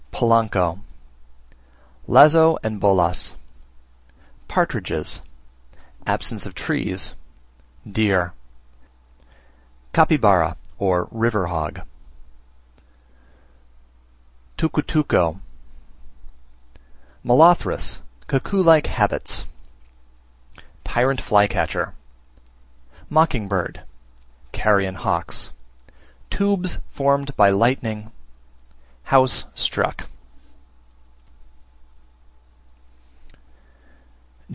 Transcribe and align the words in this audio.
Polanco 0.11 0.79
Lazo 2.05 2.55
and 2.61 2.79
Bolas 2.79 3.33
Partridges 4.47 5.19
Absence 6.05 6.45
of 6.45 6.53
Trees 6.53 7.15
Deer 7.91 8.33
Capybara, 9.93 10.57
or 10.77 11.07
River 11.09 11.47
Hog 11.47 11.81
Tucutuco 14.59 15.39
Molothrus, 17.25 17.97
cuckoo 18.27 18.61
like 18.61 18.85
habits 18.85 19.45
Tyrant 20.83 21.19
flycatcher 21.19 21.95
Mocking 23.09 23.47
bird 23.47 23.81
Carrion 24.51 24.95
Hawks 24.97 25.49
Tubes 26.29 26.77
formed 26.91 27.35
by 27.35 27.49
Lightning 27.49 28.11
House 29.05 29.43
struck. 29.55 30.05